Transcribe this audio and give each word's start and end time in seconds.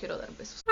quiero 0.00 0.16
dar 0.16 0.30
besos. 0.38 0.64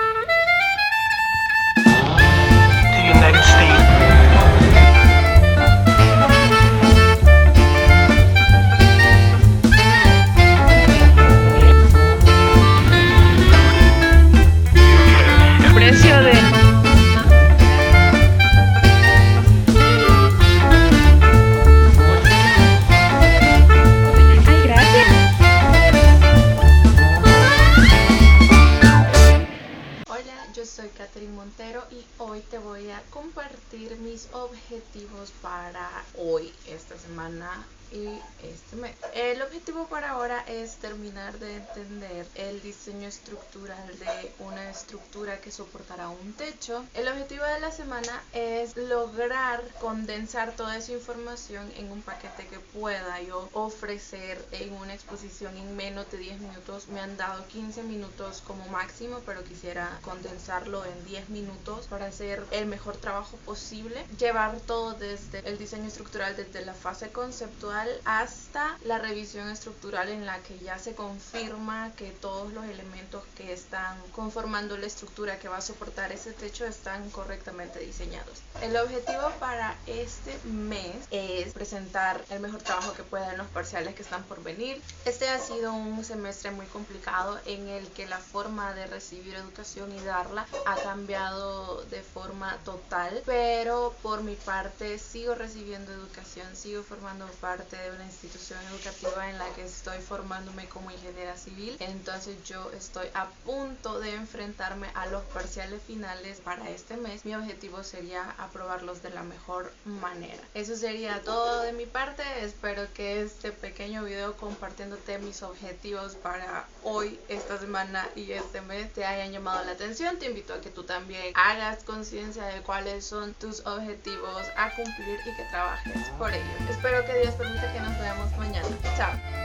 Montero 31.27 31.83
y 31.91 32.05
hoy 32.17 32.41
te 32.49 32.57
voy 32.57 32.89
a 32.89 33.01
compartir 33.09 33.97
mis 33.97 34.29
objetivos 34.33 35.31
para 35.41 35.89
hoy, 36.17 36.51
esta 36.67 36.97
semana 36.97 37.65
y 37.91 38.19
este 38.43 38.75
mes. 38.75 38.95
El 39.13 39.41
objetivo 39.41 39.87
para 39.87 40.11
ahora 40.11 40.43
es 40.47 40.75
terminar 40.75 41.37
de 41.39 41.55
entender 41.55 42.27
el 42.35 42.61
diseño 42.61 43.07
estructural 43.07 43.87
de 43.99 44.31
una 44.39 44.69
estructura 44.69 45.39
que 45.41 45.51
soportará 45.51 46.09
un 46.09 46.33
techo. 46.33 46.85
El 46.93 47.07
objetivo 47.07 47.43
de 47.43 47.59
la 47.59 47.71
semana 47.71 48.21
es 48.33 48.75
lograr 48.77 49.63
condensar 49.79 50.55
toda 50.55 50.77
esa 50.77 50.91
información 50.91 51.71
en 51.77 51.91
un 51.91 52.01
paquete 52.01 52.47
que 52.47 52.59
pueda 52.59 53.21
yo 53.21 53.49
ofrecer 53.53 54.43
en 54.51 54.73
una 54.73 54.93
exposición 54.93 55.55
en 55.57 55.75
menos 55.75 56.09
de 56.11 56.17
10 56.17 56.39
minutos. 56.41 56.87
Me 56.89 56.99
han 56.99 57.17
dado 57.17 57.45
15 57.47 57.83
minutos 57.83 58.43
como 58.45 58.67
máximo, 58.67 59.19
pero 59.25 59.43
quisiera 59.43 59.99
condensarlo 60.03 60.85
en 60.85 61.05
10 61.05 61.29
minutos 61.29 61.87
para 61.87 62.07
hacer 62.07 62.43
el 62.51 62.65
mejor 62.67 62.97
trabajo 62.97 63.37
posible. 63.45 64.05
Llevar 64.17 64.59
todo 64.61 64.93
desde 64.93 65.39
el 65.47 65.57
diseño 65.57 65.87
estructural, 65.87 66.35
desde 66.35 66.65
la 66.65 66.73
fase 66.73 67.09
conceptual 67.11 67.78
hasta 68.05 68.77
la 68.83 68.97
revisión 68.97 69.49
estructural 69.49 70.09
en 70.09 70.25
la 70.25 70.39
que 70.39 70.57
ya 70.59 70.77
se 70.79 70.95
confirma 70.95 71.91
que 71.95 72.11
todos 72.11 72.51
los 72.53 72.65
elementos 72.65 73.23
que 73.37 73.53
están 73.53 73.97
conformando 74.11 74.77
la 74.77 74.87
estructura 74.87 75.39
que 75.39 75.47
va 75.47 75.57
a 75.57 75.61
soportar 75.61 76.11
ese 76.11 76.33
techo 76.33 76.65
están 76.65 77.09
correctamente 77.11 77.79
diseñados. 77.79 78.41
El 78.61 78.75
objetivo 78.75 79.31
para 79.39 79.75
este 79.87 80.37
mes 80.45 80.95
es 81.11 81.53
presentar 81.53 82.23
el 82.29 82.39
mejor 82.39 82.61
trabajo 82.61 82.93
que 82.93 83.03
pueda 83.03 83.31
en 83.31 83.37
los 83.37 83.47
parciales 83.47 83.95
que 83.95 84.01
están 84.01 84.23
por 84.23 84.43
venir. 84.43 84.81
Este 85.05 85.29
ha 85.29 85.39
sido 85.39 85.73
un 85.73 86.03
semestre 86.03 86.51
muy 86.51 86.65
complicado 86.67 87.39
en 87.45 87.67
el 87.67 87.87
que 87.89 88.07
la 88.07 88.17
forma 88.17 88.73
de 88.73 88.87
recibir 88.87 89.35
educación 89.35 89.95
y 89.95 89.99
darla 90.01 90.45
ha 90.65 90.75
cambiado 90.77 91.83
de 91.85 92.01
forma 92.01 92.57
total, 92.65 93.21
pero 93.25 93.95
por 94.01 94.23
mi 94.23 94.35
parte 94.35 94.97
sigo 94.99 95.35
recibiendo 95.35 95.91
educación, 95.91 96.55
sigo 96.55 96.83
formando 96.83 97.25
parte 97.39 97.68
de 97.77 97.91
una 97.91 98.05
institución 98.05 98.59
educativa 98.71 99.29
en 99.29 99.37
la 99.37 99.47
que 99.53 99.63
estoy 99.63 99.99
formándome 99.99 100.67
como 100.67 100.91
ingeniera 100.91 101.37
civil, 101.37 101.77
entonces 101.79 102.35
yo 102.45 102.71
estoy 102.71 103.07
a 103.13 103.27
punto 103.45 103.99
de 103.99 104.15
enfrentarme 104.15 104.87
a 104.95 105.07
los 105.07 105.23
parciales 105.25 105.81
finales 105.83 106.39
para 106.39 106.69
este 106.69 106.97
mes. 106.97 107.25
Mi 107.25 107.35
objetivo 107.35 107.83
sería 107.83 108.35
aprobarlos 108.37 109.01
de 109.01 109.11
la 109.11 109.23
mejor 109.23 109.71
manera. 109.85 110.41
Eso 110.53 110.75
sería 110.75 111.21
todo 111.21 111.61
de 111.61 111.73
mi 111.73 111.85
parte. 111.85 112.23
Espero 112.41 112.91
que 112.93 113.21
este 113.21 113.51
pequeño 113.51 114.03
video 114.03 114.35
compartiéndote 114.37 115.19
mis 115.19 115.43
objetivos 115.43 116.15
para 116.15 116.65
hoy, 116.83 117.19
esta 117.27 117.57
semana 117.57 118.07
y 118.15 118.31
este 118.31 118.61
mes 118.61 118.91
te 118.93 119.05
hayan 119.05 119.31
llamado 119.31 119.63
la 119.65 119.71
atención. 119.73 120.17
Te 120.17 120.27
invito 120.27 120.53
a 120.53 120.61
que 120.61 120.69
tú 120.69 120.83
también 120.83 121.33
hagas 121.35 121.83
conciencia 121.83 122.45
de 122.45 122.61
cuáles 122.61 123.05
son 123.05 123.33
tus 123.35 123.65
objetivos 123.65 124.43
a 124.55 124.73
cumplir 124.75 125.19
y 125.25 125.35
que 125.35 125.43
trabajes 125.51 126.09
por 126.17 126.33
ello. 126.33 126.45
Espero 126.69 127.05
que 127.05 127.19
Dios 127.19 127.33
permita 127.35 127.58
que 127.67 127.79
nos 127.81 127.97
veamos 127.99 128.37
mañana. 128.37 128.67
Chao. 128.97 129.38